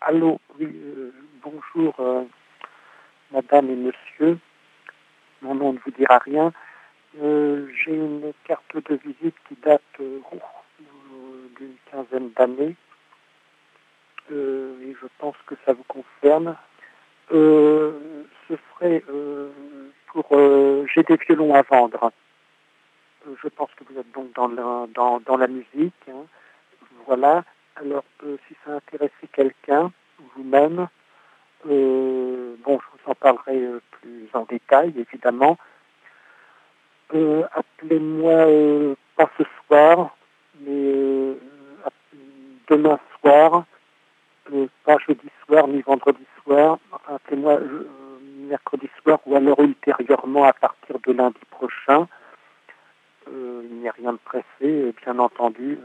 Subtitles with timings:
[0.00, 2.24] allô, oui, euh, bonjour, euh,
[3.30, 4.38] madame et monsieur.
[5.42, 6.52] Mon nom ne vous dira rien.
[7.20, 10.20] Euh, J'ai une carte de visite qui date euh,
[11.58, 12.76] d'une quinzaine d'années.
[14.30, 16.56] Et je pense que ça vous concerne.
[17.28, 17.92] Ce
[18.48, 19.04] serait
[20.06, 20.26] pour...
[20.30, 22.10] J'ai des violons à vendre.
[23.42, 25.94] Je pense que vous êtes donc dans la, dans, dans la musique.
[26.08, 26.24] hein.
[27.06, 27.44] Voilà.
[27.76, 29.90] Alors, euh, si ça intéressait quelqu'un,
[30.36, 30.86] vous-même,
[31.68, 35.58] euh, bon, je vous en parlerai euh, plus en détail, évidemment.
[37.10, 40.16] Appelez-moi pas ce soir,
[40.60, 41.36] mais
[42.68, 43.64] demain soir,
[44.84, 46.78] pas jeudi soir ni vendredi soir.
[47.06, 47.60] Appelez-moi
[48.48, 52.08] mercredi soir ou alors ultérieurement à partir de lundi prochain.
[53.28, 55.78] Il n'y a rien de pressé, bien entendu.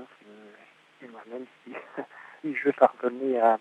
[1.28, 1.73] Euh, moi-même, si,
[2.41, 3.59] si je parvenais à,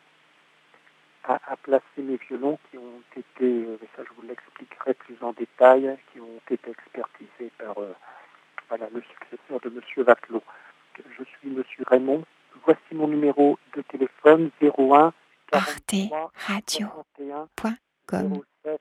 [1.25, 5.17] à, à placer mes violons qui ont été, euh, mais ça je vous l'expliquerai plus
[5.23, 7.95] en détail, qui ont été expertisés par euh,
[8.69, 10.05] voilà, le successeur de M.
[10.05, 10.43] Vatelot.
[10.97, 11.63] Je suis M.
[11.87, 12.25] Raymond.
[12.65, 15.13] Voici mon numéro de téléphone 01
[15.51, 16.87] 43 Radio.
[17.17, 18.43] 61 Point com.
[18.65, 18.81] 07.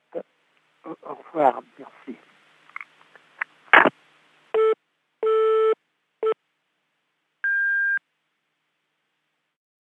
[0.85, 2.17] Au au revoir, merci.